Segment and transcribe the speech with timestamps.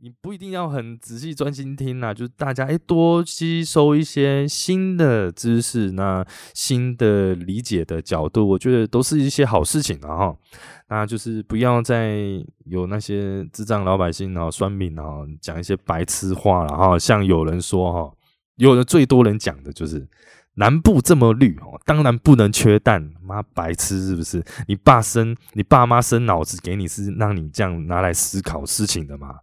[0.00, 6.24] 你不一定要很仔细专心听啊，就是大家哎多吸收一些新的知识，那
[6.54, 10.36] 新的理解的角度，我觉得都是一些好事情啊哈。
[10.88, 12.16] 那就是不要再
[12.66, 15.02] 有那些智障老百姓啊、酸民啊
[15.40, 16.96] 讲一些白痴话了哈。
[16.96, 18.14] 像有人说哈，
[18.54, 20.06] 有的最多人讲的就是
[20.54, 24.44] 南部这么绿哦，当然不能缺蛋，妈白痴是不是？
[24.68, 29.34] 你爸生你爸妈生脑子给你是让你这样拿来思考事情的吗？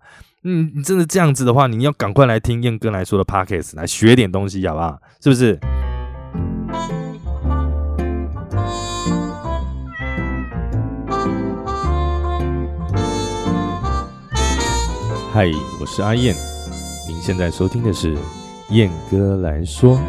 [0.47, 5.01] 嗯，你真的这样子的话，你要赶快来听燕哥来说的 podcast，来学点东西，好不好？
[5.19, 5.59] 是不是？
[15.33, 15.49] 嗨，
[15.81, 16.35] 我是阿燕，
[17.07, 18.15] 您现在收听的是
[18.69, 19.99] 燕哥来说。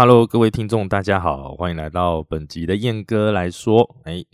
[0.00, 3.96] Hello，各位听众，大家好，欢迎来到本集的燕哥来说。
[4.04, 4.24] 哎，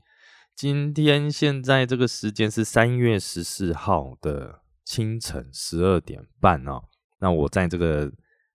[0.54, 6.82] 今天现在这个时间是三月十四号的清晨十二点半哦。
[7.18, 8.12] 那我在这个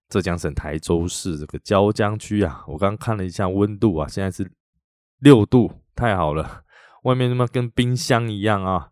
[0.08, 4.48] 浙江省台州市这个椒江区啊，我刚看了一下温度啊，现在是
[5.18, 6.62] 六度，太好了，
[7.02, 8.90] 外面他妈跟冰箱一样啊。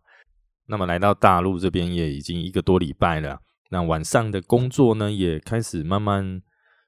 [0.65, 6.41] 那么来到大陆这边也已经一个多礼拜了，那晚上的工作呢也开始慢慢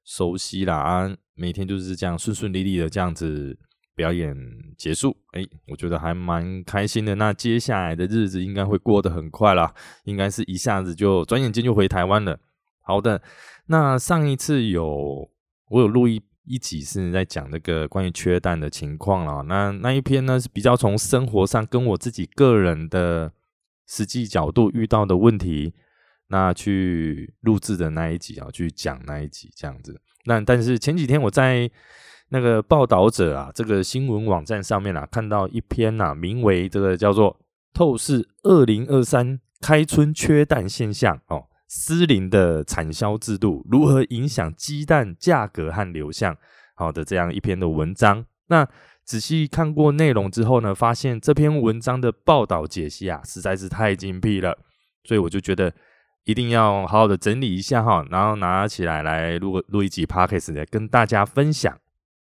[0.04, 1.16] 熟悉了啊。
[1.34, 3.58] 每天就是这样顺顺利利的这样子
[3.94, 4.34] 表演
[4.76, 7.14] 结束，哎，我觉得还蛮开心的。
[7.14, 12.38] 那接下来的日子应该会过得很快啦，应该是一下子就转眼间就回台湾了。
[12.80, 13.22] 好的，
[13.66, 15.30] 那上一次有
[15.70, 19.42] 我有录一一集是在讲那个关于缺蛋的情况了。
[19.44, 23.32] 那那一篇呢是比较从生活上跟我自己个人的
[23.86, 25.74] 实际角度遇到的问题，
[26.28, 30.00] 那去录制的那一集啊，去讲那一集这样子。
[30.24, 31.70] 那但是前几天我在
[32.28, 37.32] 那个报道者啊这个新闻网站上面啊看到一篇呐，名为这个叫做
[37.74, 46.36] 《透视二零二三开春缺蛋现象》哦，私林的产销制度如何影响鸡蛋价格和流向
[46.74, 48.24] 好的这样一篇的文章。
[48.46, 48.66] 那
[49.04, 54.56] 仔细看过内容之后呢，发现这篇文章的报道解析啊实在是太精辟了，
[55.04, 55.72] 所以我就觉得。
[56.24, 61.76] 一定要好好的整理一下哈，然后拿起来来录录一集 podcast 来跟大家分享。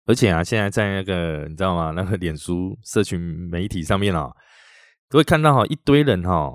[0.06, 1.92] 而且啊，现在在那个你知道吗？
[1.92, 4.34] 那个脸书社群媒体上面哦，
[5.08, 6.52] 都会看到哈一堆人哈，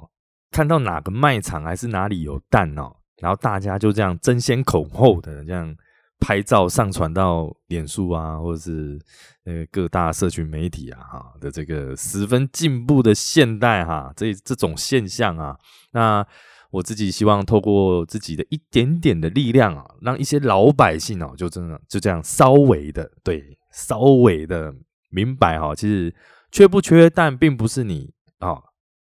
[0.52, 5.74] 看到哪个卖场还是哪里有蛋哦，然后大家就这样争先恐后的这样
[6.20, 9.00] 拍照上传到脸书啊，或者是
[9.46, 15.58] 呃各大社群媒体啊哈的这个十分进步的现代哈这这种现象啊，
[15.94, 16.28] 那。
[16.72, 24.72] 我自己希望透过自己的一点点的力量啊，让一些老百姓哦，就真的就这样稍微的对，稍微的
[25.10, 26.14] 明白哈，其实
[26.52, 28.62] 缺不缺蛋，并不是你啊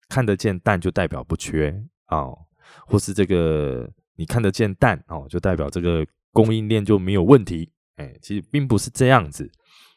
[0.07, 2.27] 看得见蛋就代表不缺啊，
[2.87, 9.51] 或是这个你看得见蛋哦，就代表这个供应链就没有问题，哎，其实并不是这样子。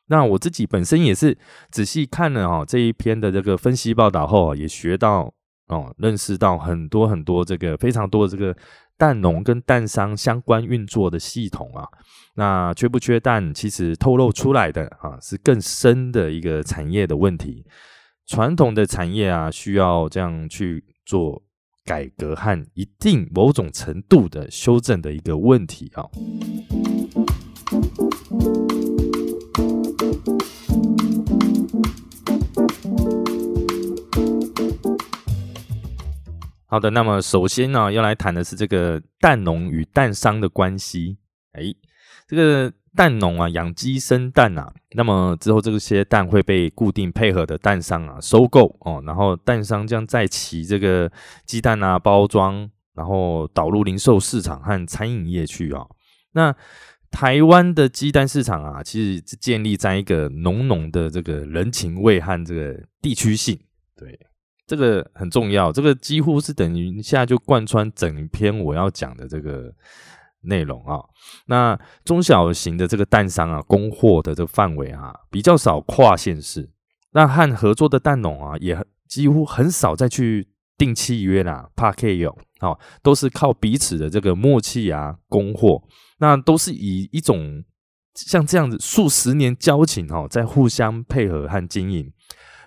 [0.07, 1.39] 那我自己本身也是
[1.71, 5.33] 仔细看了哈这一篇的这个分析报道后，也学到。
[5.73, 8.55] 哦，认识到很多很多这个非常多的这个
[8.99, 11.89] 蛋农跟蛋商相关运作的系统啊，
[12.35, 17.65] 那缺不缺蛋，其实透露出来的啊是更深的一个产业的问题。
[18.27, 21.43] 传统的产业啊，需要这样去做
[21.85, 26.05] 改革和一定某种程度的修正的一个问题啊。
[36.73, 41.19] 好的，那么首先呢，要来谈的是这个蛋农与蛋商的关系。
[41.53, 41.65] 哎，
[42.27, 51.13] 这个蛋农啊，养鸡生蛋啊，那么之后这些蛋会被固定配合的蛋商啊收购哦，然后蛋商将在其这个
[51.45, 55.85] 鸡蛋啊包装，然后导入零售市场和餐饮业去啊。
[56.33, 56.57] 那
[57.11, 63.61] 台湾的鸡蛋市场啊，其实是建立在一个浓浓的这个人情味和这个地区性，
[63.95, 64.19] 对。
[64.73, 69.71] 这个很重要，这个几乎是等于一下就贯穿整篇我要讲的这个
[70.45, 70.99] 内容啊。
[71.45, 76.71] 那中小型的这个蛋商啊，供货的这个范围啊，比较少跨县市。
[77.11, 80.49] 那和合作的蛋农啊，也几乎很少再去
[80.79, 85.83] 订契约啦，怕 K 有哦，都是靠彼此的这个默契啊，供货。
[86.17, 87.63] 那都是以一种
[88.15, 92.11] 像这样子数十年交情哦，在互相配合和经营。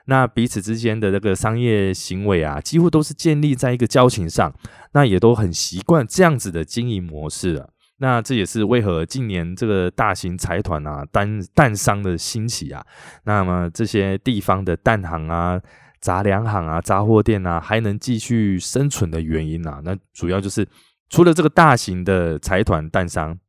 [0.06, 4.54] 那彼此之间的这个商业行为啊，几乎都是建立在一个交情上，
[4.94, 7.70] 那也都很习惯这样子的经营模式了。
[7.98, 12.86] 那这也是为何近年这个大型财团啊、蛋蛋商的兴起啊，
[13.24, 15.60] 那么这些地方的蛋行啊、
[16.02, 20.68] 杂粮行啊、杂货店啊，还能继续生存的原因啊，那主要就是
[21.10, 23.40] 除了这个大型的财团蛋商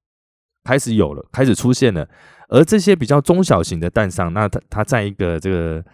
[0.62, 2.08] 开始有了，开始出现了，
[2.48, 5.84] 而这些比较中小型的蛋商，那它它在一个这个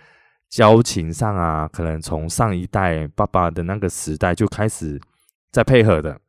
[0.52, 5.00] 交情上啊，可能从上一代爸爸的那个时代就开始
[5.50, 6.20] 在配合的。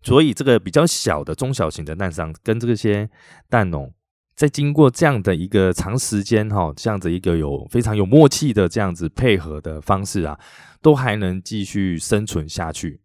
[0.00, 3.10] 所以，这个比较小的中小型的蛋商跟这些
[3.50, 3.92] 蛋农，
[4.34, 10.40] 在经过这样的一个长时间哈，这样子一个有非常有默契的这样子配合的方式啊，
[10.80, 13.02] 都还能继续生存下去。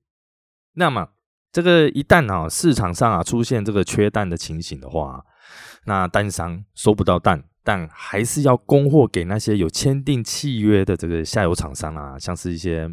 [0.75, 1.09] 那么，
[1.51, 5.21] 这个一旦啊市场上啊出现这个缺蛋的情形的话，
[5.83, 12.89] 那蛋商收不到蛋，但还是要供货给那些有签订契约的这个下游厂商啊，像是一些。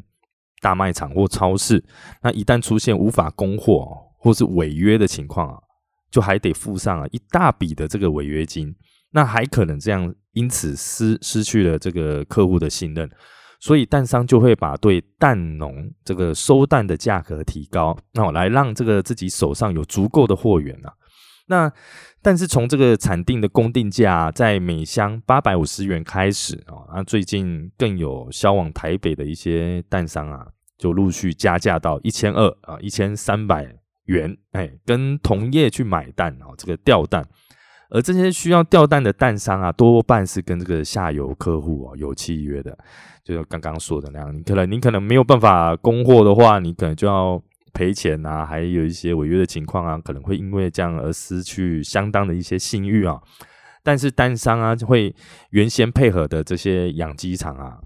[0.62, 1.82] 大卖场或超市，
[2.22, 5.58] 那一旦出现无法供货或是违约的情况啊，
[6.08, 8.72] 就还得付上啊一大笔的这个违约金，
[9.10, 13.10] 那还可能这样因此失失去了这个客户的信任，
[13.58, 20.94] 所以蛋商就会把对蛋农这个收蛋的价格提高，那来让这个自己手上有足够的货源啊。
[21.46, 21.70] 那
[22.22, 30.46] 但是从这个产定的公定价在每箱八百五十元开始啊，那最近更有销往台北的一些蛋商啊，
[30.78, 37.26] 就陆续加价到一千二啊，一千三百元，哎，跟同业去买蛋啊，这个吊蛋，
[37.90, 42.78] 而这些需要吊蛋的蛋商啊，多半是跟这个下游客户啊有契约的，
[43.24, 47.42] 就刚刚说的那样，你可能你可能没有办法供货的话，你可能就要。
[47.72, 53.20] 赔钱啊，还有一些违约的情况啊，可能会因为这样而失去相当的一些信誉啊。
[53.82, 55.14] 但是单商啊，会
[55.50, 57.80] 原先配合的这些养鸡场啊，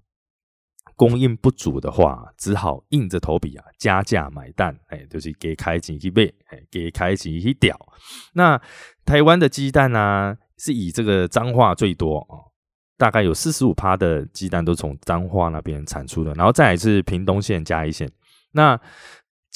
[0.95, 7.75] 供应不足的话，只好硬着头皮啊加价买蛋，哎，就是给开几一倍，哎，给开几一屌。
[8.35, 8.61] 那
[9.07, 12.45] 台湾的鸡蛋呢，是以这个彰化最多啊，
[12.99, 18.11] 大概有四十五趴的鸡蛋都从彰化那边产出的，然后再来是屏东县嘉义县，
[18.53, 18.79] 那。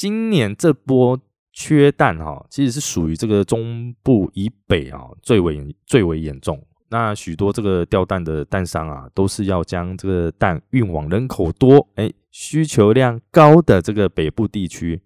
[0.00, 1.20] 今年这波
[1.52, 6.58] 缺蛋哈，其实是属于这个中部以北啊最为最为严重。
[6.88, 15.02] 那许多这个掉蛋的蛋商啊，都是要将这个蛋运往人口多、哎需求量高的这个北部地区。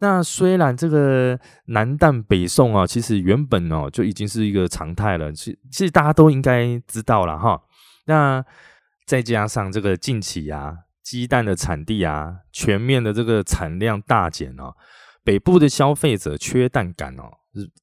[0.00, 7.62] 那虽然这个南蛋北送啊，其实原本哦就已经是一个常态了，其其实大家都应该知道了哈。
[8.06, 8.44] 那
[9.06, 10.78] 再加上这个近期啊。
[11.04, 14.74] 鸡蛋的产地啊，全面的这个产量大减哦，
[15.22, 17.24] 北部的消费者缺蛋感哦，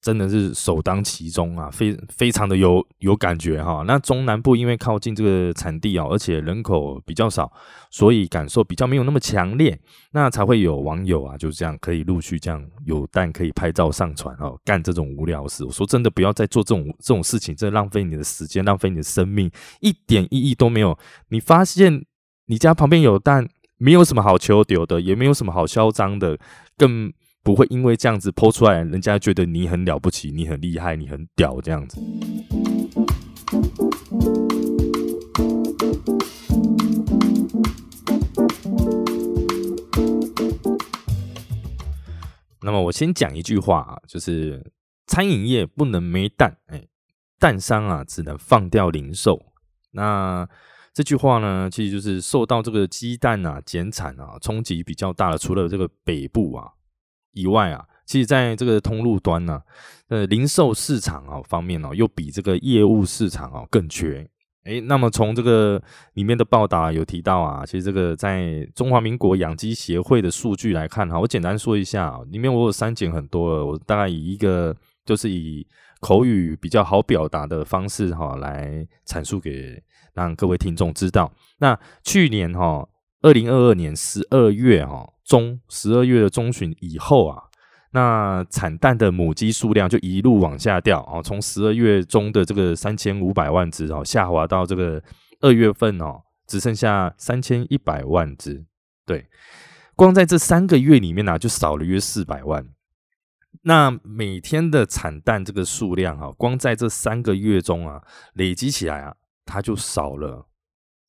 [0.02, 3.84] 真的是首当其冲啊，非非常的有有感觉哈。
[3.86, 7.50] 那中南部因为靠近这个产地哦，而且人口比较少，
[7.92, 9.80] 所以感受比较没有那么强烈，
[10.12, 15.64] 那才会有网友啊，就这样可以陆续这样有蛋可以拍照上传哦，干这种无聊事。
[15.64, 20.98] 我说真的，不要再做这种这种事情，这浪费你的时间，浪费你的生命，一点意义都没有。
[21.30, 22.04] 你发现。
[22.48, 23.48] 你家旁边有蛋，
[23.78, 26.38] 没有什么好求丢的，也没有什么好嚣张的，
[26.78, 32.02] 更不会因为这样子剖出来，人家觉得你很了不起，你很厉害，你很屌这样子。
[42.64, 44.72] 那么我先讲一句话啊，就是
[45.08, 46.84] 餐饮业不能没蛋，哎，
[47.40, 49.42] 蛋商啊只能放掉零售。
[49.92, 50.48] 那
[50.94, 56.68] 这句话呢，其实就是受到这个鸡蛋啊减产啊冲击比较大的，除了这个北部啊
[57.32, 59.62] 以外啊，其实在这个通路端呢，
[60.10, 64.28] 呃，零售市场啊方面哦，又比这个业务市场啊更缺。
[64.66, 65.82] 诶，那么从这个
[66.16, 75.66] 里面的报道有提到啊，其实这个在中华民国养鸡协会的数据来看哈，我简单说一下，里面我有删减很多了，我大概以一个就是以
[76.02, 79.82] 口语比较好表达的方式哈来阐述给。
[80.14, 82.88] 让各位听众知道，那去年哈，
[83.22, 87.44] 二零二二年十二月哈中，十二月的中旬以后啊，
[87.92, 95.02] 那产蛋的母鸡数量就一路往下掉啊，从十二月中的这个三千五百万只哦，下滑到这个
[95.40, 98.66] 二月份哦，只剩下三千一百万只。
[99.06, 99.28] 对，
[99.96, 102.66] 光在这三个月里面呢，就少了约四百万。
[103.64, 108.02] 那每天的产蛋这个数量哈，光在这三个月中啊，
[108.34, 109.16] 累积起来啊。
[109.52, 110.48] 它就少了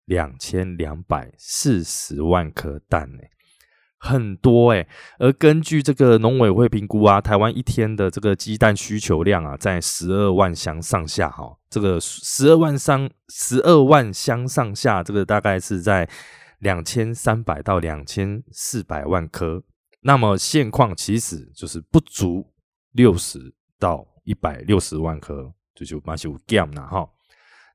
[0.07, 3.23] 两千两百四十万颗蛋呢，
[3.99, 4.89] 很多诶。
[5.19, 11.57] 而根据这个农委会评估啊，台湾一天的这个鸡蛋需求量啊，在十二万箱上下哈。
[11.71, 16.09] 这个十二万箱，十二万箱上下，这个大概是在
[16.59, 19.63] 两千三百到两千四百万颗。
[20.01, 22.53] 那么现况其实就是不足
[22.91, 27.09] 六十到一百六十万颗，就就马修 gam 了哈。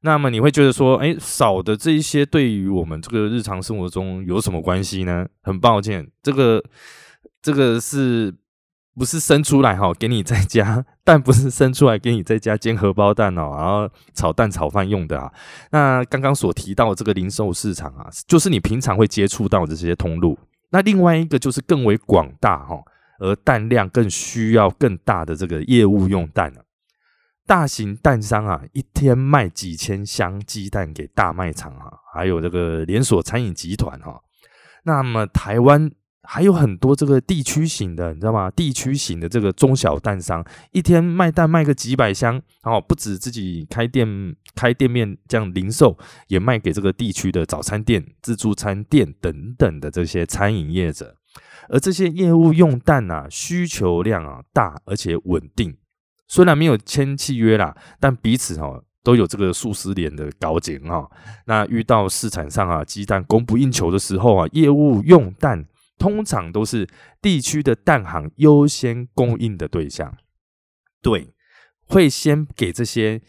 [0.01, 5.25] 那么你会觉得说，哎，少的这一些对于我们这个日常生活中有什么关系呢？
[5.41, 6.63] 很抱歉，这个
[7.41, 8.33] 这个是
[8.95, 15.31] 不是生出来哈，给你在家 蛋不是生出来给你在家煎荷包蛋哦，然后炒蛋炒饭用的啊？
[15.71, 20.37] 那刚刚所提到的这个零售市场啊，就是你平常会接触到的这些通路。
[20.69, 22.79] 那另外一个就是更为广大哈，
[23.19, 26.61] 而蛋量更需要更大的这个业务用蛋了。
[27.47, 34.21] 大型蛋商啊，一天卖几千箱鸡蛋给大卖场啊，还有这个连锁餐饮集团哈。
[34.83, 35.89] 那么台湾
[36.23, 38.51] 还有很多这个地区型的，你知道吗？
[38.51, 51.15] 地区型的这个中小蛋商，一天卖蛋卖个几百箱，然后不止自己开店开店面这样零售，也卖给这个地区的早餐店、自助餐店等等的这些餐饮业者。
[51.69, 55.77] 而这些业务用蛋啊，需求量啊大，而且稳定。
[56.27, 61.09] 虽然没有签契约啦，但彼此哈都有这个数十年的交情哈。
[61.45, 65.65] 那遇到市场上啊鸡蛋供不应求的时候啊，业务用蛋
[65.97, 66.87] 通常都是
[67.21, 70.17] 地区的蛋行优先供应的对象。
[71.01, 71.33] 对，
[71.85, 73.21] 会先给这些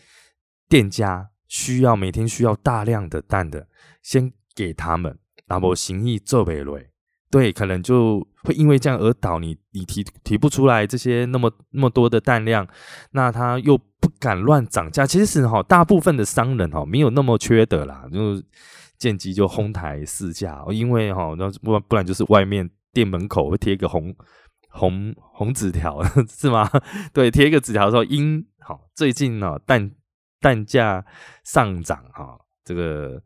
[0.68, 3.68] 店家需要每天需要大量的蛋的，
[4.02, 6.90] 先给他们，然后行意做不累。
[7.30, 12.66] 对，可能就会因为这样而倒，你你提提不出来这些那么那么多的蛋量，
[13.10, 15.06] 那他又不敢乱涨价。
[15.06, 18.42] 其实哈，大部分的商人哈没有那么缺德啦，就
[18.96, 24.14] 见机就哄抬市价，因为哈那不不然就是外面店门口会贴个红
[24.70, 26.66] 红红纸条 是吗？
[27.12, 29.90] 对，贴一个纸条说因好最近呢蛋
[30.40, 31.04] 蛋价
[31.44, 33.22] 上涨哈，这个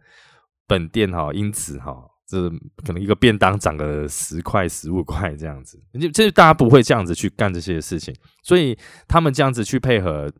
[0.66, 2.09] 本店哈因此哈。
[2.32, 2.48] 这
[2.82, 8.74] 可能一个便当涨个十块、十五块这样子，就这大家不会这样子去干这些事情，所以
[9.06, 10.32] 他们这样子去配合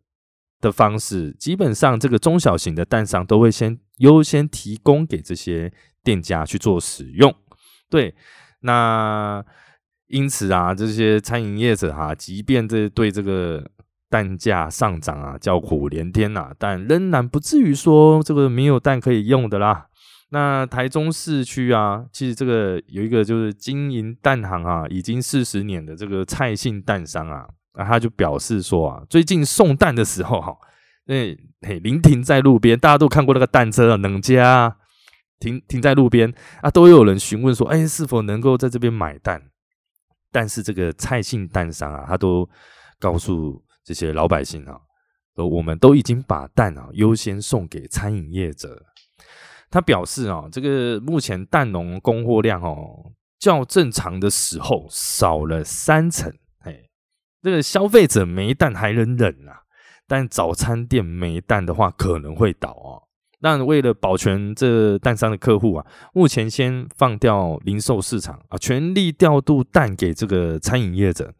[0.63, 5.71] 的方式，基本上这个中小型的蛋商都会先优先提供给这些
[6.03, 7.35] 店家去做使用。
[7.91, 8.15] 对，
[8.61, 9.45] 那
[10.07, 13.71] 因此啊，这些餐饮业者哈，即便这对这个
[14.09, 19.89] 蛋价上涨啊叫苦连天呐，但仍然不至于说这个没有蛋可以用的啦。
[20.35, 30.57] 那台中市区啊，其实这个有一个就是经营蛋行啊，已经四十年的这个蔡姓蛋商啊，那他就表示说啊，最近送蛋的时候哈，
[31.05, 34.75] 那嘿临停在路边，大家都看过那个蛋车啊，能家
[35.39, 39.51] 停停在路边啊，都有人询问说，哎，是否能够在这边买蛋？
[40.31, 42.49] 但是这个蔡姓蛋商啊，他都
[42.99, 44.81] 告诉这些老百姓啊，
[45.37, 48.83] 说我们都已经把蛋啊优先送给餐饮业者。
[49.73, 56.31] 他表示啊，这个目前蛋农供货量哦，较正常的时候少了三成。
[56.59, 56.77] 哎，
[57.41, 59.63] 这个消费者没蛋还能忍啊，
[60.07, 63.09] 但早餐店没蛋的话可能会倒啊。
[63.41, 71.33] 但为了保全这蛋商的客户啊，目前先放掉零售市场啊，全力调度蛋给这个餐饮业者。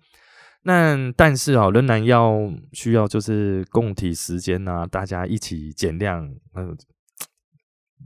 [0.63, 6.75] 那但是啊，仍然要需要就是供体时间啊，大家一起减量嗯。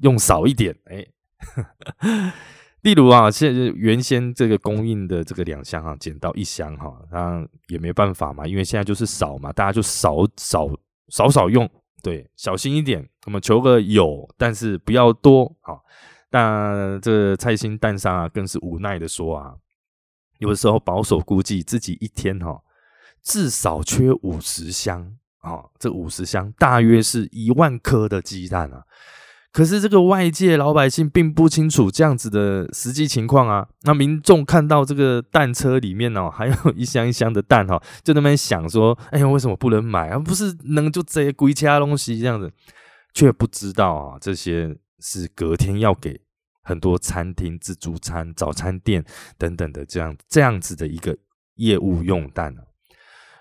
[0.02, 1.06] 用少一点，哎，
[2.82, 10.68] 例如啊，现在原先这个供应的这个两箱啊，减到一箱哈，那也没办法嘛，因为现在就是少嘛，大家就少少
[11.08, 11.68] 少少用，
[12.02, 15.78] 对，小心一点，我们求个有，但是不要多啊。
[16.30, 19.54] 那这蔡心蛋商啊，更是无奈的说啊，
[20.38, 22.60] 有的时候保守估计自己一天哈，
[23.22, 28.84] 至少缺五十箱啊，这五十箱大约是一万颗的鸡蛋啊。
[29.56, 33.66] 可是这个外界老百姓并不清楚这样子的实际情况啊。
[33.84, 40.18] 那民众看到这个蛋车里面哦，还有一箱一箱的蛋哈，就那边想说：“哎呀，为什么不能买啊？
[40.18, 42.52] 不是能就这些归其他东西这样子，
[43.14, 46.20] 却不知道啊，这些是隔天要给
[46.62, 49.02] 很多餐厅、自助餐、早餐店
[49.38, 51.16] 等等的这样这样子的一个
[51.54, 52.60] 业务用蛋啊，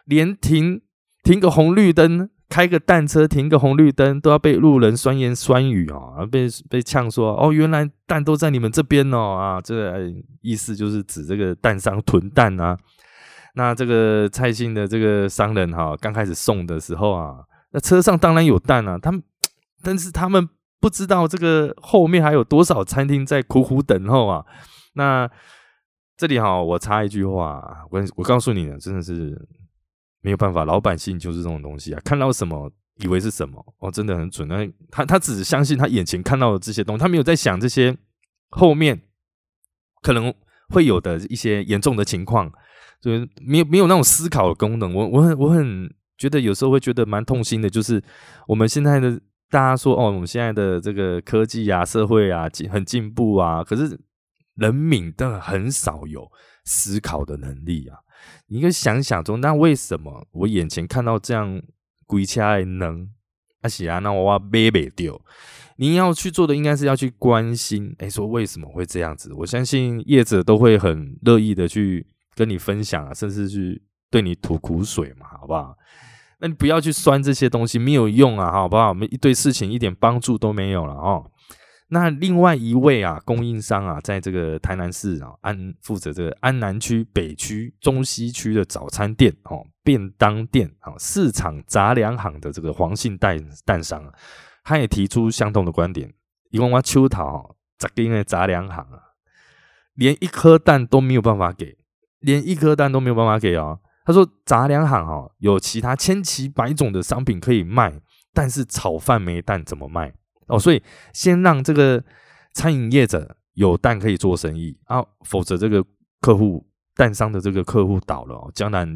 [0.06, 0.82] 连停
[1.24, 12.78] 停个红绿灯。”开个蛋车停个红绿灯都要被路人酸言酸语啊，被被呛说哦，原来蛋都在你们这边哦啊，这意思就是指这个蛋商囤蛋啊。
[13.56, 17.38] 那这个蔡姓的这个商人哈，刚开始送的时候啊，
[17.72, 19.24] 那车上当然有蛋啊，他们
[19.82, 20.48] 但是他们
[20.80, 24.46] 不知道这个后面还有多少餐厅在苦苦等候啊。
[24.94, 25.28] 那
[26.16, 29.48] 这里哈，我插一句话，我我告诉你呢，真的是。
[30.26, 32.02] 没有办法，老百姓就是这种东西啊！
[32.04, 34.48] 看到什么以为是什么哦，真的很准。
[34.48, 37.96] 那他他只相信他眼前看到的这些东西，他没有在想这些
[38.50, 39.00] 后面
[40.02, 40.34] 可能
[40.70, 42.52] 会有的一些严重的情况，
[43.00, 44.96] 就是没有没有那种思考的功能。
[44.96, 48.04] 我我很我很觉得有时候会觉得蛮痛心的，就是
[48.48, 49.12] 我们现在的
[49.52, 53.96] 大家说哦，我们现在的这个科技啊、社会啊很进步啊，可是
[54.56, 56.28] 人民的很少有
[56.64, 58.00] 思考的能力啊。
[58.48, 61.62] 你应该想想中，那为什么我眼前看到这样
[62.06, 63.10] 鬼差能
[63.62, 65.20] 阿喜啊，那我哇背背丢？
[65.78, 69.34] 你要去做的应该是要去关心，哎，说为什么会这样子？
[69.34, 75.76] 我相信业者都会很乐意的去跟你分享啊，甚至去对你吐苦水嘛，好不好？
[76.40, 78.90] 那你不要去酸这些东西，没有用啊，好不好？
[78.90, 81.30] 我们一对事情一点帮助都没有了哦。
[81.88, 94.12] 那另外一位啊，供应商啊，在这个台南市啊，安负责这个安南区、北区、中西区的早餐店哦，便当店啊，市场杂粮行的这个黄姓代蛋商，
[94.64, 96.12] 他也提出相同的观点。
[96.50, 99.00] 一共我秋桃杂丁的杂粮行啊，
[99.94, 101.78] 连一颗蛋都没有办法给，
[102.20, 103.80] 连一颗蛋都没有办法给哦。
[104.06, 108.02] 他说杂粮行哈，有其他千奇百种的商品可以卖，
[108.34, 110.14] 但是炒饭没蛋怎么卖？
[110.48, 110.82] 哦，所以
[111.14, 112.04] 先让这个
[112.54, 115.84] 餐饮业者有蛋可以做生意啊，否则这个
[116.22, 118.88] 客户蛋商的这个客户倒了，将来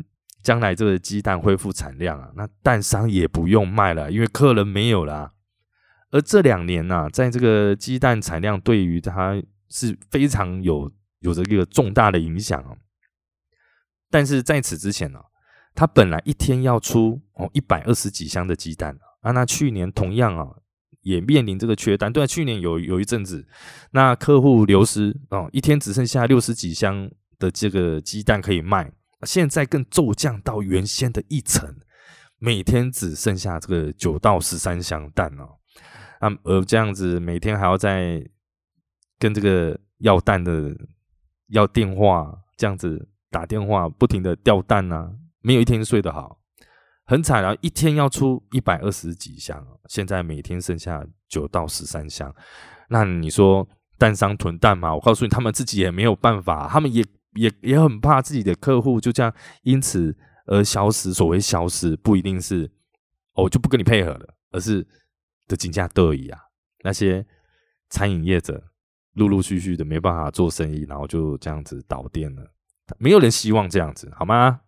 [0.43, 5.33] 将来这个鸡蛋恢复产量啊，那蛋商也不用卖了，因为客人没有了。
[6.11, 12.77] 而这两年呢，在这个鸡蛋产量对于它是非常有有着一个重大的影响啊。
[14.09, 15.19] 但是在此之前呢，
[15.75, 20.55] 它本来一天要出哦一百二十几箱的鸡蛋啊，那去年同样啊。
[21.09, 23.47] 也面临这个缺单，对，去年有有一阵子，
[23.91, 28.91] 那客户流失哦，一天只剩下六十几箱的这个鸡蛋可以卖，
[29.23, 31.75] 现在更骤降到原先的一成，
[32.37, 35.57] 每天只剩下这个九到十三箱蛋哦，
[36.21, 38.23] 那而这样子每天还要在
[39.17, 40.75] 跟这个要蛋的
[41.47, 45.11] 要电话，这样子打电话不停的掉蛋啊，
[45.41, 46.38] 没有一天睡得好。
[47.09, 47.57] 很惨啊！
[47.59, 52.31] 一天要出一百二十几箱，现在每天剩下九到十三箱。
[52.87, 54.93] 那你说蛋商囤蛋吗？
[54.93, 61.11] 我告诉你，他们自己也没有办法，他们也也也很怕自己的客户就这样因此而消失。
[61.11, 62.71] 所谓消失，不一定是
[63.33, 64.85] 哦就不跟你配合了，而是
[65.47, 66.39] 的金价得已啊。
[66.83, 67.25] 那些
[67.89, 68.63] 餐饮业者
[69.13, 72.53] 陆陆续续的没办法做生意，然后就这样子倒店了。
[72.99, 74.61] 没有人希望这样子，好吗？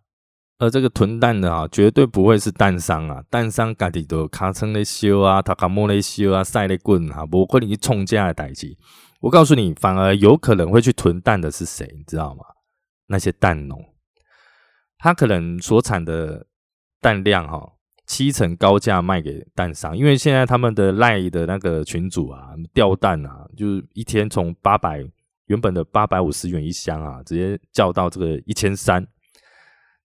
[0.62, 8.72] 而这个囤蛋的啊，绝对不会是蛋商啊，蛋商家己都卡称咧修啊，他卡莫咧修啊，晒咧滚哈，不可能去冲价的代志。
[9.20, 12.44] 我告诉你，反而有可能会去囤蛋的是谁，你知道吗？
[13.08, 13.84] 那些蛋农，
[14.98, 16.46] 他可能所产的
[17.00, 17.72] 蛋量哈，
[18.06, 25.04] 七成高价卖给蛋商，因为现在他们的赖的那个群主啊，掉蛋啊，就是一天从八百
[25.46, 29.04] 原本的八百五十元一箱啊，直接叫到这个一千三。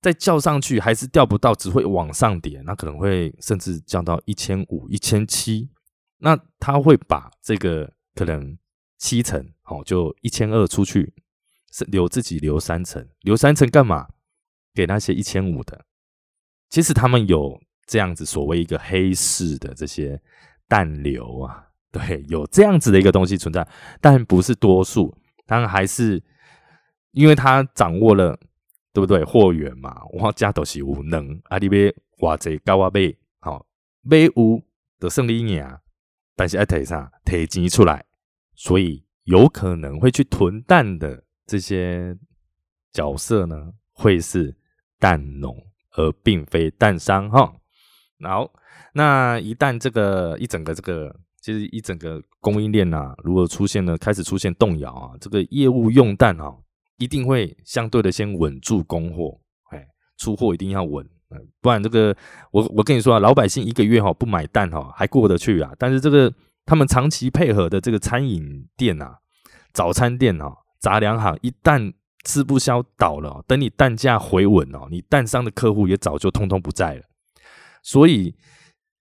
[0.06, 5.68] 再叫上去还是调不到，只会往上叠，那可能会甚至降到一千五、一千七，
[6.20, 8.56] 那他会把这个可能
[9.00, 11.12] 七成，好就一千二出去，
[11.88, 14.08] 留自己留三成，留三成干嘛？
[14.76, 15.84] 给那些一千五的。
[16.70, 20.22] 其实他们有这样子所谓一个黑市的这些
[20.68, 23.68] 淡流啊，对，有这样子的一个东西存在，
[24.00, 26.22] 但不是多数，当然还是
[27.10, 28.40] 因为他掌握了。
[28.96, 29.26] 对不对？
[29.26, 33.66] 货源嘛，我家都是有能，啊，你别话这高啊买，好
[34.04, 34.62] 买有
[35.02, 35.62] 的胜利赢，
[36.34, 38.06] 但是爱提啥提钱出来，
[38.54, 42.18] 所以有可能会去囤蛋的这些
[42.94, 44.56] 角色呢，会是
[44.98, 45.54] 蛋农，
[45.98, 47.54] 而并非蛋商哈。
[48.22, 48.50] 好，
[48.94, 56.56] 那一旦这个一整个这个，其实一整个供应链啊，如果出现了开始出现动摇啊，这个业务用蛋啊。
[56.98, 59.38] 一定会相对的先稳住供货，
[59.72, 59.86] 哎，
[60.18, 61.06] 出货一定要稳，
[61.60, 62.16] 不然这个
[62.52, 66.34] 我我跟你说啊，老百姓一个月哈不买蛋哈还过得去啊，但是这个
[66.66, 69.18] 他们长期配合的这个餐饮店啊、
[69.74, 77.02] 早餐店啊、杂粮行，一旦吃不消倒了，等你蛋价回稳哦，你蛋商的客户也早就通通不在了。
[77.84, 78.36] 所以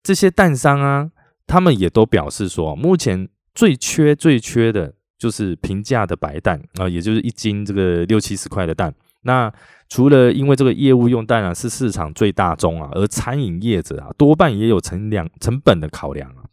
[0.03, 1.11] 这些蛋商啊，
[1.47, 4.95] 他们也都表示说，目前最缺最缺的。
[5.25, 8.95] 就是平价的白蛋啊，也就是一斤这个六七十块的蛋。
[9.23, 9.51] 那
[9.89, 16.45] 除了因为这个业务用蛋啊是市场最大宗啊，而餐饮业者啊多半也有成两成本的考量啊。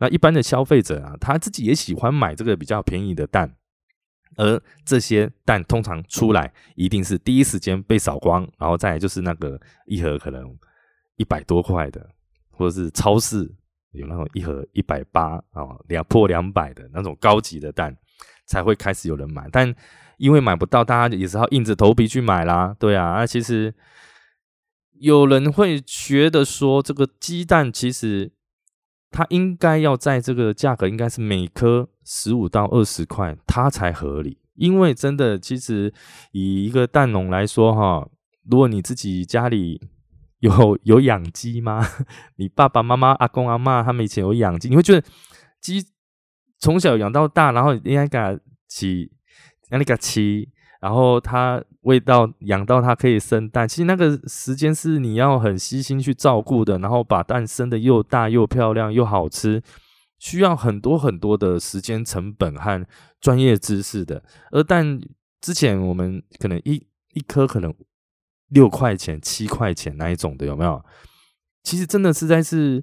[0.00, 3.50] 那一般的消费者啊，他自己也喜欢买这个比较便宜的蛋，
[4.36, 10.54] 而这些蛋通常出来一定是第一时间被扫光，然后再就是那个一盒可能
[11.16, 12.06] 一百多块的，
[12.50, 13.50] 或者是超市
[13.92, 17.96] 有那种一盒一百八啊两破两百的那种高级的蛋。
[18.50, 19.72] 才会开始有人买，但
[20.16, 22.74] 因为买不到，大家也是要硬着头皮去买啦。
[22.80, 23.72] 对啊，那其实
[24.98, 28.32] 有人会觉得说，这个鸡蛋其实
[29.12, 34.38] 它应该要在这个价格，应该是每颗十五到二十块，它才合理。
[34.56, 35.94] 因为真的，其实
[36.32, 38.08] 以一个蛋农来说，哈，
[38.50, 39.80] 如果你自己家里
[40.40, 41.86] 有有养鸡吗？
[42.34, 45.06] 你爸爸妈妈、阿公阿妈他们以前有养鸡，你会觉得
[45.60, 45.86] 鸡
[46.60, 49.10] 从小养到大，然后应该给它起，
[49.68, 50.48] 让你给它起。
[50.80, 59.62] 然后它喂到养到它可以生蛋，其实那个时间是你要很细心去照顾的，然后把蛋生的又大又漂亮又好吃，
[60.18, 62.86] 需要很多很多的时间成本和
[63.20, 64.22] 专业知识的。
[64.52, 64.98] 而蛋
[65.42, 67.74] 之前我们可能一一颗可能
[68.48, 70.82] 六块钱七块钱那一种的有没有？
[71.62, 72.82] 其实真的实在是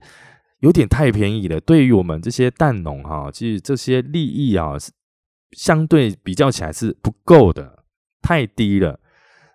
[0.59, 1.59] 有点太便宜了。
[1.61, 4.91] 对于我们这些蛋农哈，其实这些利益啊是
[5.51, 7.83] 相对比较起来是不够的。
[8.19, 8.99] 太低了，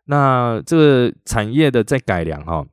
[0.07, 2.65] 那这个产业的在改良哈，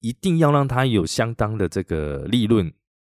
[0.00, 2.72] 一定要让它有相当的这个利润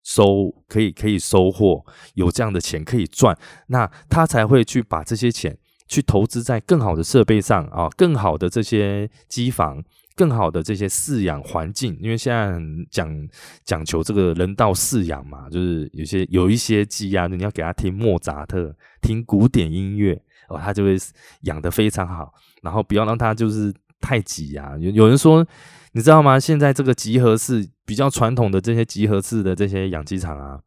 [0.03, 12.59] 收，可以可以收获，有这样的钱可以赚，那他才会去把这些钱去投资在更好的设备上啊，更好的这些机房，更好的这些饲养环境，因为现在
[12.91, 13.29] 讲
[13.65, 20.23] 讲求这个人道饲养嘛，就是有些有一些鸡啊，你要给它听莫扎特，听古典音乐。
[20.49, 20.99] 哦，它就会
[21.43, 24.77] 养的非常好，然后不要让它就是太挤啊。
[24.77, 25.47] 有有人说，
[25.93, 26.39] 你知道吗？
[26.39, 30.61] 现在这个集合式比较传统的这些集合式的这些养鸡场啊，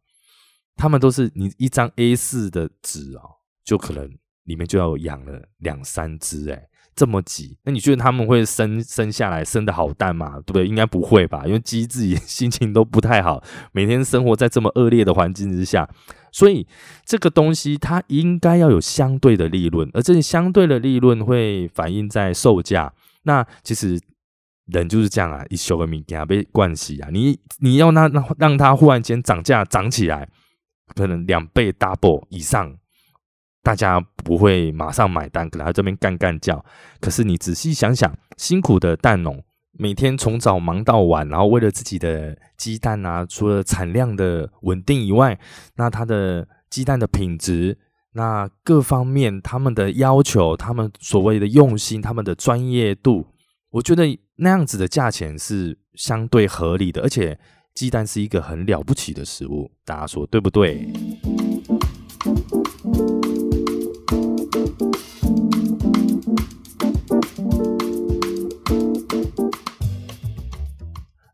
[0.76, 3.30] 他们都是你一张 A 四的纸哦，
[3.64, 4.10] 就可能
[4.46, 6.68] 里面就要养了两三只哎。
[6.96, 10.36] 这么挤，那你觉得他们会生生下来生的好蛋吗？
[10.46, 10.66] 对不对？
[10.66, 15.90] 应该不会吧，因为鸡自己心情都不太好，每天生活在这么恶劣的环境之下，
[16.32, 16.66] 所以
[17.06, 22.94] 这个东西它应该要有相对的利润，而这些相对的利润会反映在售价。
[23.24, 24.00] 那其实
[24.68, 30.30] 人就是这样啊，一修个米给他被惯洗啊，你你要那让让他忽然间涨价涨起来，
[30.96, 32.74] 可能两倍 double 以上。
[33.66, 36.64] 大家不会马上买单，可能在这边干干叫。
[37.02, 45.40] 可是你仔细想想，辛苦的蛋农每天从早忙到晚，然后为了自己的鸡蛋啊，除了产量的稳定以外，
[45.78, 47.80] 那他的鸡蛋的品质，
[48.14, 53.26] 那各方面他们的要求，他们所谓的用心，他们的专业度，
[53.72, 57.02] 我觉得那样子的价钱是相对合理的。
[57.02, 57.40] 而且
[57.74, 60.88] 鸡蛋是一个很了不起的食物，大家说对不对？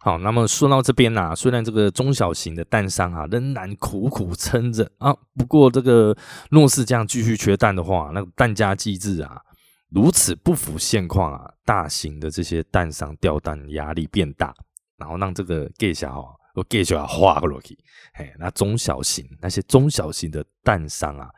[0.03, 6.17] 好，那么说到这边呐，虽然这个中小型的蛋商啊仍然苦苦撑着啊，不过这个
[6.49, 9.39] 若是这样继续缺蛋的话，那个蛋价机制啊
[9.91, 14.51] 如此不符现况啊，大型的这些蛋商掉蛋压力变大，
[14.97, 17.77] 然后让这个 G 小啊，我 G 小要花个落去，
[18.15, 21.29] 嘿，那中小型那些中小型的蛋商啊，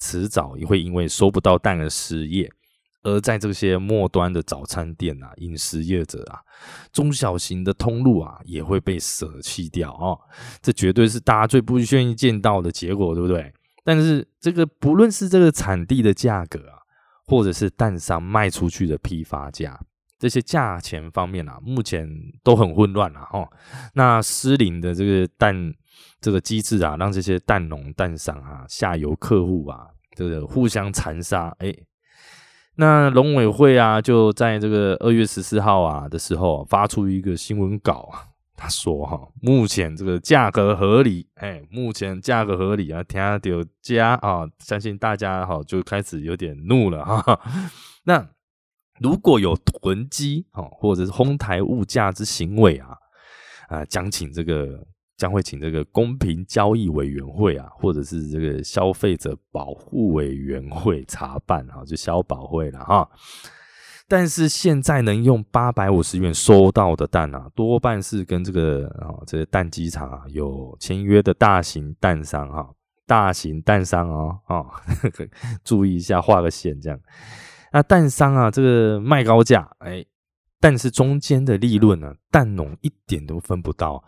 [0.00, 2.50] 迟早也会因为收不到蛋而失业。
[3.06, 6.40] 而在这些末端的早餐店啊、饮食业者啊、
[6.92, 10.18] 中小型的通路啊，也会被舍弃掉哦。
[10.60, 13.52] 这绝对是大家最不愿意见到的结果，对不对？
[13.84, 16.82] 但是这个不论是这个产地的价格啊，
[17.28, 19.78] 或者是蛋商卖出去的批发价，
[20.18, 22.10] 这些价钱方面啊，目前
[22.42, 23.48] 都很混乱了哈。
[23.94, 25.54] 那失灵的这个蛋
[26.20, 31.72] 这个机制啊，让这些蛋农、蛋商啊、下游客户啊，这个互相残杀，哎。
[32.76, 43.38] 那农委会啊，就在这个二月十四号啊的时候发出一个新闻稿啊，他说哈，目前这个价格合理，哎，目前价格合理啊，听到
[43.82, 47.40] 加啊，相信大家哈就开始有点怒了哈。
[48.04, 48.28] 那
[49.00, 52.96] 如果有囤积哦，或者是哄抬物价之行为啊，
[53.68, 54.86] 啊，将请这个。
[55.16, 63.08] 将会请这个公平交易委员会啊，或者是这个消费者保护委员会查办啊，就消保会了哈。
[64.08, 72.70] 但是现在能用八百五十元收到的蛋啊，多半是跟这个啊这个蛋鸡场啊有签约的大型蛋商哈，
[73.06, 74.66] 大型蛋商哦哦，
[75.64, 77.00] 注意一下画个线这样。
[77.72, 80.04] 那蛋商啊，这个卖高价哎。
[80.58, 84.02] 但是中间的利润呢，蛋农一点都分不到。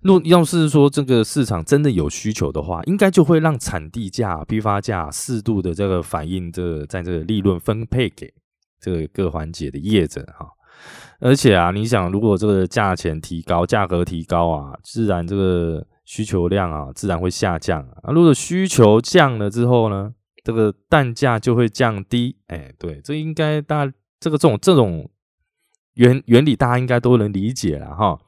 [0.00, 8.34] 若要是说这个市场真的有需求的话，应该就会让产地价、批发价适度的这个反映这在这个利润分配给
[8.80, 10.48] 这个各环节的业者哈。
[11.20, 18.12] 而且啊，你想，如果这个价钱提高，价格提高啊，自然这个需求量啊，自然会下降啊。
[18.12, 20.12] 如果需求降了之后呢，
[20.42, 22.36] 这个蛋价就会降低。
[22.48, 23.86] 哎，对，这应该大
[24.18, 25.08] 这个这种这种。
[25.94, 28.18] 原原理大家应该都能理解了哈。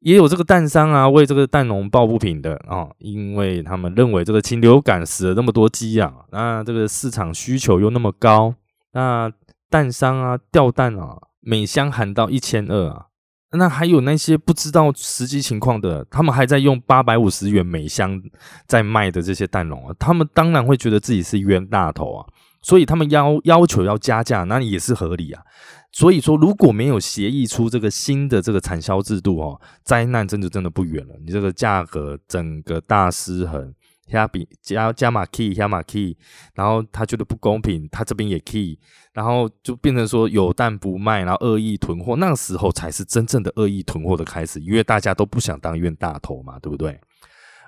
[0.00, 8.54] 也有这个蛋商啊，为这个蛋农抱不平的啊，因为他们认为这个禽流感死了那么多鸡啊，那这个市场需求又那么高，
[8.92, 9.28] 那
[9.68, 13.06] 蛋商啊掉蛋啊，每箱喊到一千二啊，
[13.50, 18.22] 那还有那些不知道实际情况的，他们还在用八百五十元每箱
[18.68, 22.26] 在卖的这些蛋农啊，他们当然会觉得自己是冤大头啊，
[22.62, 25.42] 所以他们要要求要加价，那也是合理啊。
[25.90, 31.14] 所以说，如果没有协议出这个新的这个产销制度哦，灾难真的真的不远了。
[31.24, 33.74] 你这个价格整个大失衡，
[34.06, 36.16] 加比加加码 key 加码 key，
[36.54, 38.78] 然后他觉得不公平，他这边也 key，
[39.14, 47.00] 然后就变成说有蛋不卖，然后恶意囤货，那个时候才是真正的恶意囤货的开始，因为大家都不想当冤大头嘛，对不对？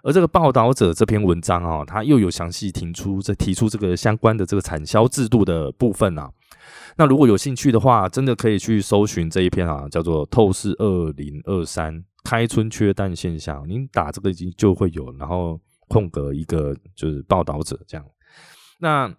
[0.02, 6.30] 而这个报道者这篇文章啊，他又有详细提出这提出这个相关的这个产销制度的部分啊。
[6.96, 18.04] 那如果有兴趣的话，真的可以去搜寻这一篇啊，叫做《透视二零二三开春缺蛋现象》，您打这个已经就会有，然后空格一个就是报道者这样。
[18.78, 19.12] 那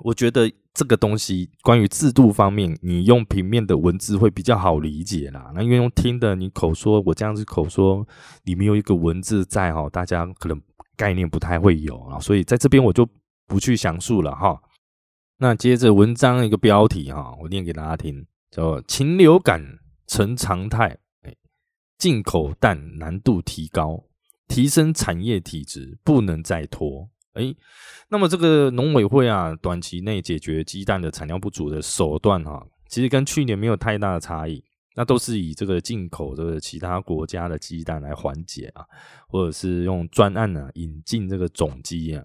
[0.00, 5.52] 我觉得这个东西关于制度方面，你用平面的文字会比较好理解啦。
[5.54, 8.06] 那因为用听的，你口说，我这样子口说，
[8.44, 10.60] 里面有一个文字在哈，大家可能
[10.96, 13.06] 概念不太会有啊，所以在这边我就
[13.46, 14.58] 不去详述了哈。
[15.42, 19.60] 那接着文章一个标题哈，我念给大家听，叫“禽流感
[20.06, 21.34] 成常态”，哎，
[21.98, 24.04] 进口蛋难度提高，
[24.46, 27.10] 提升产业体质，不能再拖。
[27.32, 27.52] 哎，
[28.08, 34.62] 那么这个农委会啊，短期内解决鸡蛋的产量不足的手段哈，其实跟去年没有太大的差异，
[34.94, 38.86] 那都是以这个进口这个其他国家的鸡蛋来缓解啊，
[39.26, 42.24] 或者是用专案呢引进这个种鸡啊。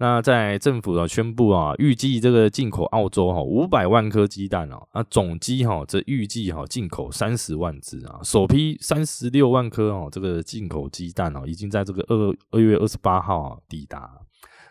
[0.00, 14.08] 那在政府啊宣布啊，预计这个进口澳洲哈五百万颗鸡蛋哦，那总鸡哈这预计哈进口三十万只啊，首批三十六万颗哦，这个进口鸡蛋哦，已经在这个二二月二十八号抵达，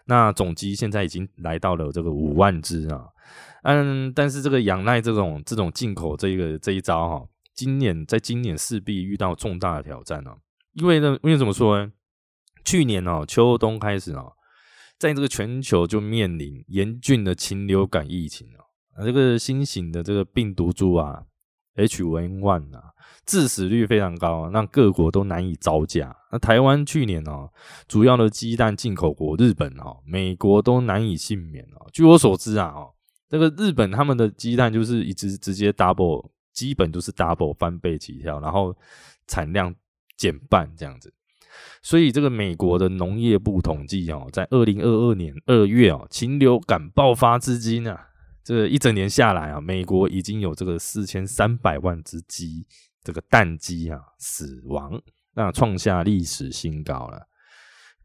[0.05, 3.07] 那总鸡现在已经来到了这个五万只啊，
[3.63, 10.37] 嗯，但是这个仰赖这种这种进口这个这一招哈，今年在今年势必遇到重大的挑战哦，
[10.75, 11.91] 因为呢，因为怎么说呢？
[12.63, 14.31] 去年哦秋冬开始哦。
[14.99, 21.23] 在这个全球就面临严峻的禽流感疫情啊，这个新型的这个病毒株啊
[21.75, 22.91] ，H1N1 啊，
[23.25, 26.15] 致死率非常高啊，让各国都难以招架。
[26.31, 27.47] 那台湾去年哦，
[27.87, 31.87] 主要的鸡蛋进口国日本哦、美国都难以幸免哦。
[31.93, 32.91] 据我所知啊，哦，
[33.29, 38.75] 这个日本他们的鸡蛋就是一直直接 double，基本都是 double 翻倍起跳，然后
[39.27, 39.73] 产量
[40.17, 41.13] 减半这样子。
[41.81, 48.07] 所以，这个美国的农业部统计哦，在二零二二年二月哦，禽流感爆发至今啊，
[48.43, 52.65] 这一整年下来啊，美国已经有这个四千三百万只鸡，
[53.03, 55.01] 这个蛋鸡啊死亡，
[55.35, 57.27] 那创下历史新高了。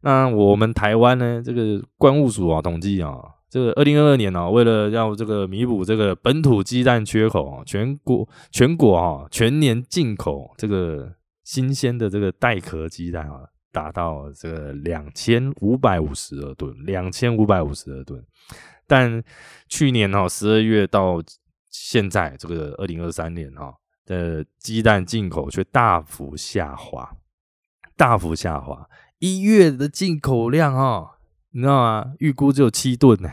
[0.01, 3.17] 那我们台湾呢，这个关务署啊统计啊，
[3.49, 13.49] 这个二零二二年呢，为了要这个弥补这个本土鸡蛋缺口啊，全国全国啊全年进口这个新鲜的这个带壳鸡蛋啊。
[13.73, 18.23] 达到这个两千五百五十二吨，两千五百五十二吨。
[18.85, 19.23] 但
[19.67, 21.19] 去年哈十二月到
[21.71, 23.73] 现在这个二零二三年哈
[24.05, 27.17] 的鸡蛋进口却大幅下滑，
[27.97, 28.87] 大幅下滑。
[29.17, 31.17] 一月的进口量哈，
[31.49, 32.13] 你知道吗？
[32.19, 33.27] 预估只有七吨呢，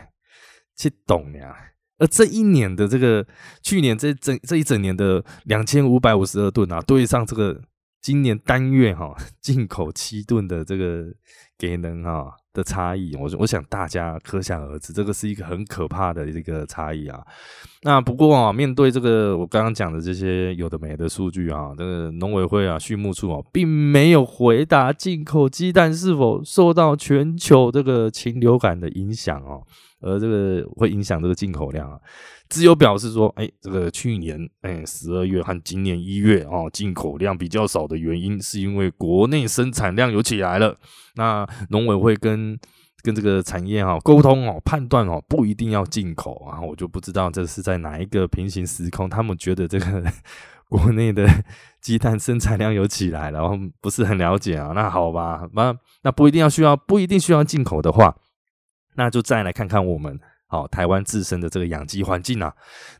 [0.75, 1.55] 七懂呀。
[1.99, 3.23] 而这一年的这个
[3.61, 7.61] 去年这整这一整年的两千五百五十二吨啊，对上这个。
[8.01, 11.05] 今年单月哈 进口七吨的这个
[11.57, 17.21] 给能哈的差异，我我想大家可想而知，这个是一个很可怕的这个差异啊。
[17.83, 29.61] 那不过啊，面对这个我刚刚讲的这些有的没的数据啊，这个农委会啊畜牧处啊，并没有回答进口鸡蛋是否受到全球这个禽流感的影响哦，
[30.01, 31.99] 而这个会影响这个进口量啊。
[32.51, 40.77] 只有表示说，哎，这个去年哎十二月和今年一月哦，进口量比较少的原因，是因为国内生产量有起来了。
[41.15, 42.59] 那农委会跟
[43.03, 46.59] 跟这个产业哈沟通哦，判断哦，不一定要进口啊。
[46.59, 50.03] 我就不知道这是在哪一个平行时空，他们觉得这个
[50.67, 51.25] 国内的
[51.81, 54.73] 鸡蛋生产量有起来，然后不是很了解啊。
[54.75, 58.13] 那好吧，那那不一定要需要，不一定需要进口的话，
[58.97, 60.19] 那就再来看看我们。
[60.51, 62.53] 好，台湾自身的这个养鸡环境啊，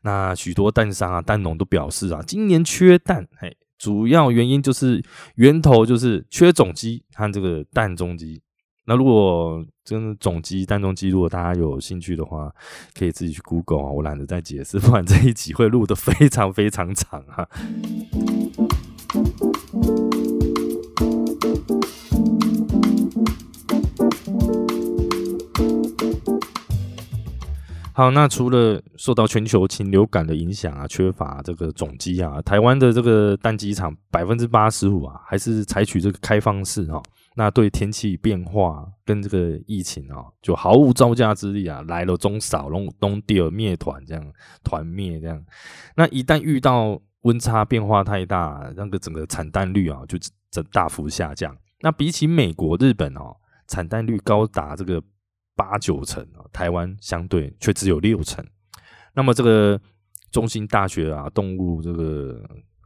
[0.04, 5.04] 那许多蛋商啊、蛋农都表示啊，今年缺蛋，嘿，主要原因就是
[5.36, 8.42] 源头就是缺种鸡和这个蛋中鸡。
[8.86, 12.50] 那如果真的种鸡、蛋中鸡，如果大家有兴趣的话，
[12.98, 17.46] 可以自己去 Google 啊，我懒得再解释， 不然这一集会录的非常非常长啊。
[28.02, 37.00] 好，那除了受到全球禽流感的影响啊，缺乏这个种鸡啊，台湾的这个蛋鸡场百分之八十五啊，还是采取这个开放式啊。
[37.36, 44.34] 那对天气变化跟这个疫情啊，就毫无招架之力啊，来了中少，龙东第二灭团这样
[44.64, 45.40] 团灭这样。
[45.96, 50.18] 那一旦遇到温差变化太大，那个整个产蛋率啊，就
[50.50, 51.56] 整大幅下降。
[51.82, 53.36] 那比起美国、日本哦，
[53.68, 55.00] 产蛋率高达这个。
[55.56, 58.44] 八九成啊，台湾相对却只有六成。
[59.14, 59.80] 那么这个
[60.32, 62.42] 中心大学啊，动物这个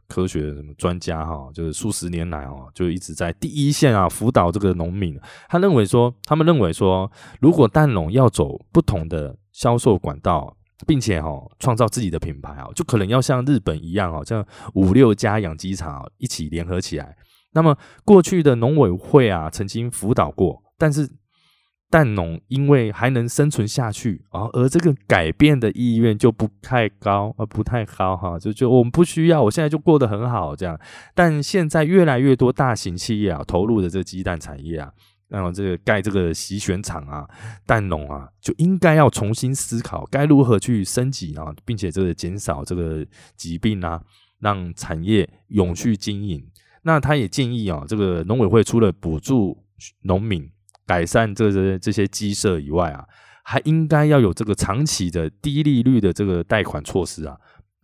[0.08, 5.18] 科学什么专家哈，就是数十年来哦，就一直在第一线啊辅导这个农民。
[5.48, 17.16] 他认为说，他们认为说，如果蛋农要走不同的销售管道，并且哈创造自己的品牌啊，就可能要像日本一样哦，像五六家养鸡场一起联合起来。
[17.52, 21.08] 那么过去的农委会啊，曾经辅导过，但是。
[21.88, 30.78] 蛋农因为还能生存下去啊，而这个改变的意愿就不太高啊，不太高哈，就就我们不需要，我现在就过得很好这样。
[31.14, 34.92] 但现在越来越多大型企业啊投入的这个鸡蛋产业啊，
[35.28, 37.24] 然后这个盖这个洗选厂啊，
[37.64, 44.02] 蛋农啊就应该要重新思考该如何去升级啊，并且这个减少这个疾病啊，
[44.40, 46.44] 让产业永续经营。
[46.82, 49.56] 那他也建议啊，这个农委会除了补助
[50.02, 50.50] 农民。
[50.86, 53.04] 改善这些这些鸡舍以外啊，
[53.42, 57.36] 还应该要有这个长期的低利率的这个贷款措施啊，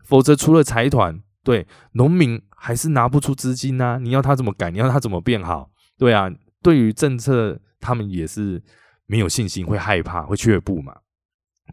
[0.04, 3.98] 否则除了财团，对农民还是拿不出资金啊。
[3.98, 4.70] 你要他怎么改？
[4.70, 5.70] 你要他怎么变好？
[5.98, 6.30] 对啊，
[6.62, 8.62] 对于政策他们也是
[9.06, 10.96] 没有信心，会害怕，会却步嘛。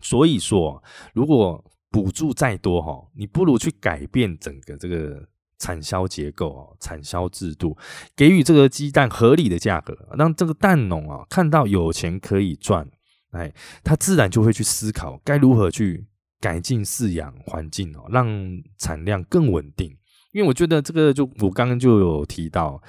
[0.02, 5.28] 所以说，如果补助再多哈，你不如去改变整个这个。
[5.60, 7.78] 产销结构哦，产销制度
[8.16, 12.88] 给予这个鸡蛋合理的价格，让这个蛋农啊看到有钱可以赚，
[13.32, 16.08] 哎，他自然就会去思考该如何去
[16.40, 18.28] 改进饲养环境哦，让
[18.78, 19.96] 产量更稳定。
[20.32, 22.82] 因为我觉得这个就我刚刚就有提到，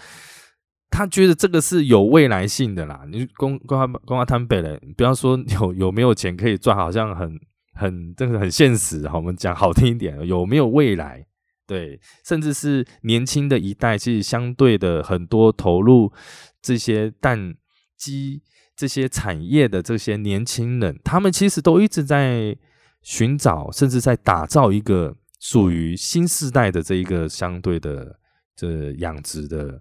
[0.90, 3.02] 他觉得这个是有未来性的啦。
[3.10, 7.40] 你公公阿公阿摊北嘞，不要说有有没有钱可以赚，好像很
[7.72, 9.08] 很这个很现实。
[9.08, 11.26] 好，我们讲好听一点，有没有未来？
[11.70, 16.12] 对，甚至是年轻的一代，其实相对的很多投入
[16.60, 17.54] 这些蛋
[17.96, 18.42] 鸡
[18.74, 22.58] 这些产业的这些年轻人，他们其实都一直在
[23.02, 28.18] 寻找，甚至在打造一个属于新时代的这一个相对的
[28.56, 29.80] 这养殖的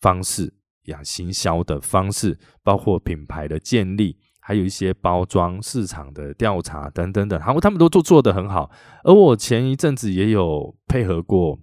[0.00, 4.16] 方式、养行销的方式，包括品牌的建立。
[4.48, 8.70] 还有一些包装市场的调查等等等，然后他们都做做的很好。
[9.04, 11.58] 而我前一阵子也有配合过，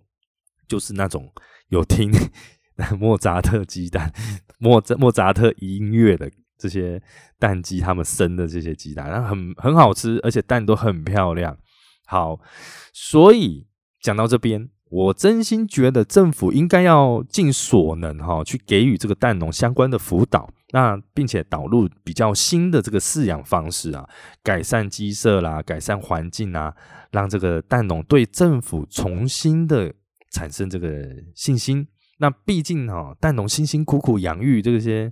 [0.68, 1.34] 就是那种
[1.70, 2.12] 有听
[3.00, 4.14] 莫扎特鸡蛋、
[4.60, 7.02] 莫莫扎特音乐的这些
[7.40, 11.58] 蛋鸡，他们生的这些鸡蛋，然后很很好吃，而且蛋都很漂亮。
[12.06, 12.40] 好，
[12.94, 13.66] 所以
[14.00, 14.70] 讲到这边。
[14.90, 24.08] 我真心觉得政府应该要尽所能哈，去给予这个蛋农相关的辅导，那并且导入比较新的这个饲养方式啊，
[24.44, 26.74] 改善鸡舍啦，改善环境啊，
[27.12, 29.92] 让这个蛋农对政府重新的
[30.32, 31.88] 产生这个信心。
[32.20, 35.12] 那毕竟哈，蛋农辛辛苦苦养育这些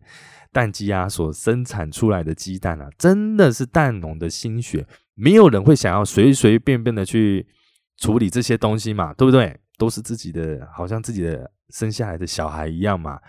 [0.54, 7.48] 蛋鸡啊，所生产出来的鸡蛋啊，真的是蛋农的心血，没有人会想要随随便便的去
[7.98, 9.60] 处理这些东西嘛，对不对？
[9.78, 13.20] 都是自己的，好像自己的生下来的小孩一样嘛，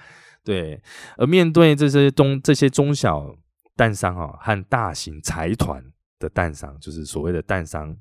[0.44, 0.82] 对。
[1.16, 3.34] 而面对这些中这些中小
[3.76, 5.82] 蛋商啊，和大型财团
[6.18, 7.96] 的蛋商，就是所谓的蛋商，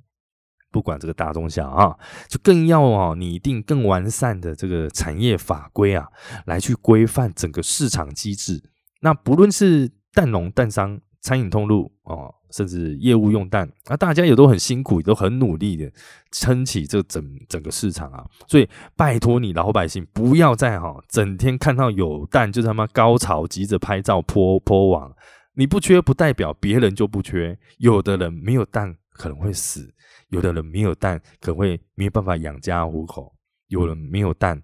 [0.71, 6.07] 不管这个大中小啊，就更要啊拟定更完善的这个产业法规啊，
[6.45, 8.61] 来去规范整个市场机制。
[9.01, 12.31] 那不论是蛋农、蛋商、餐饮通路哦。
[12.53, 15.91] 甚至业务用蛋啊，大家也都很辛苦，也都很努力的
[16.29, 18.23] 撑起这整整个市场啊。
[18.47, 25.11] 所以拜托你老百姓不要再哈，整天看到有蛋就他妈高潮，急着拍照泼泼网。
[25.55, 29.91] 你不缺不代表别人就不缺，有的人没有蛋可能会死，
[30.29, 33.33] 有的人没有蛋可能会没有办法养家糊口，
[33.69, 34.61] 有人没有蛋。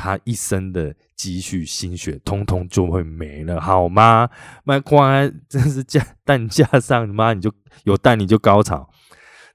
[0.00, 4.28] 他一生的积蓄心血，通通就会没了，好吗？
[4.64, 7.52] 卖瓜真是架蛋架上，妈你就
[7.84, 8.88] 有蛋你就高潮。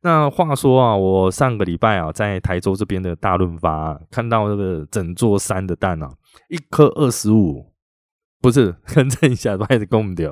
[0.02, 6.12] 那话说啊，我上个礼拜啊，在台州这边的大润发看到这个整座山的蛋啊，
[6.48, 7.74] 一颗二十五，
[8.46, 10.32] 不是， 更正一下，不好意思，公不掉，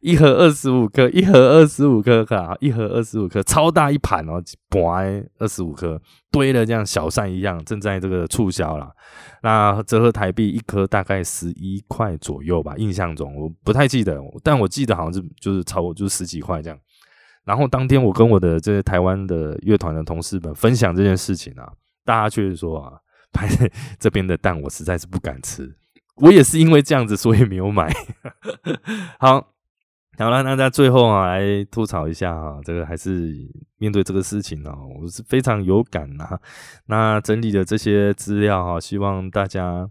[0.00, 5.98] 一盒二十五颗，一盒二十五颗卡，一盒二十五颗，超大一盘哦，盘二十五颗，
[6.30, 8.90] 堆了这样小山一样，正在这个促销了。
[9.42, 16.78] 那折合台币一颗大概十一块左右吧，印象中我不太记得，但我记得好像是就是超就是十几块这样。
[17.46, 21.72] 然后当天我跟我的这些台湾的乐团的同事们分享这件事情啊，
[22.04, 22.92] 大家却是说啊，
[23.32, 23.48] 拍
[23.98, 25.74] 这边的蛋我实在是不敢吃，
[26.16, 27.92] 我也是因为这样子所以没有买。
[29.18, 29.52] 好，
[30.18, 33.32] 好了，那在最后啊来吐槽一下啊，这个还是
[33.78, 36.40] 面对这个事情啊，我是非常有感啊。
[36.86, 39.88] 那整理的这些资料啊，希望大家。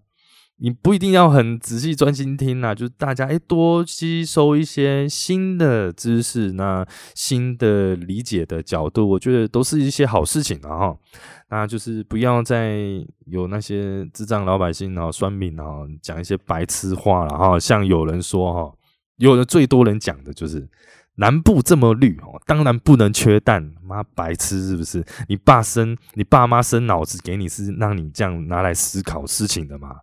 [0.58, 10.98] 你不一定要很仔细专心听呐，就是大家诶多吸收一些新的知识，那新的理解的角度，我觉得都是一些好事情啊哈。
[11.50, 12.80] 那就是不要再
[13.26, 15.66] 有那些智障老百姓啊、酸民啊
[16.02, 17.60] 讲一些白痴话了哈。
[17.60, 18.74] 像有人说哈，
[19.18, 20.66] 有的最多人讲的就是
[21.16, 25.06] 南部这么绿哦，当然不能缺蛋，妈白痴是不是？
[25.28, 29.98] 你爸生你爸妈生脑子给你是让你这样拿来思考事情的嘛？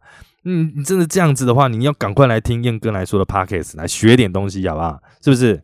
[0.45, 5.01] 嗯，你真的这样子的话，你要赶快来听燕哥来说的 podcast，来学点东西，好不好？
[5.23, 5.61] 是不是？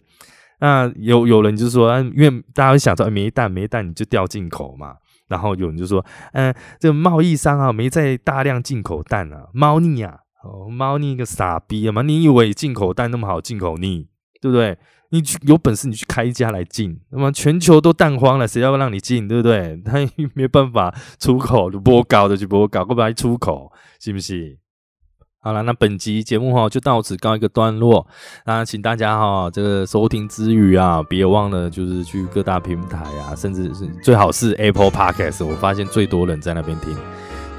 [0.60, 4.94] 那有有人就说，因为大家会想说，没蛋没蛋，你就掉进口嘛。
[5.28, 12.02] 然后有人就说，嗯，这个贸易商啊，没在大量进口蛋啊，猫腻啊，哦，猫腻个傻逼啊嘛！
[12.02, 14.08] 你以为进口蛋那么好进口腻，
[14.40, 14.78] 对不对？
[15.10, 19.78] 你去有本事你去开一家来进，那么全球都蛋荒了，谁要让你进，对不对？
[19.84, 19.98] 他
[20.34, 23.70] 没办法出口，就播搞的就播搞，不来出口，
[24.00, 24.58] 是不是？
[25.40, 28.04] 好了，那本集节目哈就到此告一个段落。
[28.44, 36.92] 那请大家哈这个收听之余啊，别忘了就是去各大平台啊，甚至是最好是 Apple Podcast，我发现最多人在那边听，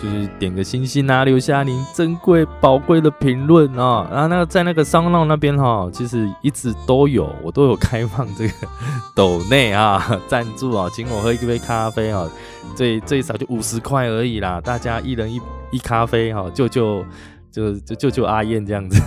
[0.03, 4.05] 就是点个星星啊，留下您珍贵宝贵的评论啊。
[4.11, 8.53] 然后那个在那个商浪那边哈，其实一直都有，我都有开放这个
[9.15, 12.29] 斗内啊 赞助啊，请我喝一杯咖啡啊，
[12.75, 15.39] 最最少就五十块而已啦，大家一人一
[15.71, 17.05] 一咖啡哈，就就。
[17.51, 19.01] 就就救救阿燕这样子，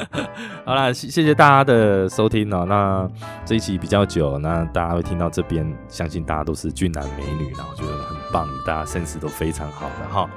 [0.64, 2.66] 好啦，谢谢大家的收听哦。
[2.68, 3.08] 那
[3.44, 10.28] 这一期比较久，那大家会听到这边，相信大家都是俊男美女啦，我觉得很棒，大家身世都非常好的哈。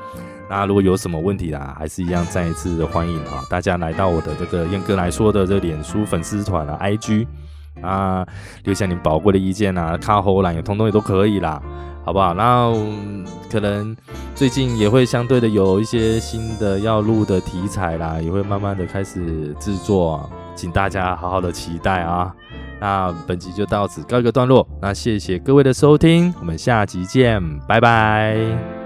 [0.49, 7.27] 那如果有什么问题啦，还是一样再一次的欢迎哈，大家来到我的这个燕哥来说的这脸书粉丝团啊，IG
[7.81, 8.25] 啊，
[8.63, 11.61] 留下你宝贵的意见啊，卡后栏也通通也都可以啦。
[12.03, 12.33] 好不好？
[12.33, 12.73] 那
[13.49, 13.95] 可能
[14.35, 22.33] 最近也会相对的有一些新的要录的题材啦，也会慢慢的开始制作，请大家好好的期待啊！
[22.79, 28.80] 那本集就到此告一个段落，那谢谢各位的收听，我们下集见，拜拜。